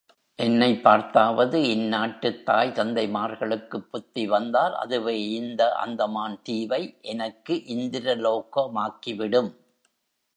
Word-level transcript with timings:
என்னைப் 0.39 0.83
பார்த்தாவது 0.83 1.59
இந்நாட்டுத் 1.61 2.43
தாய் 2.43 2.69
தந்தைமார்களுக்குப் 2.69 3.89
புத்தி 3.91 4.27
வந்தால், 4.27 4.75
அதுவே 4.75 5.29
இந்த 5.29 5.75
அந்தமான் 5.75 6.39
தீவை 6.43 6.97
எனக்கு 7.01 7.53
இந்திரலோகமாக்கிவிடும். 7.53 9.51